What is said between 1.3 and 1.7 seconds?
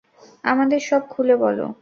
বল।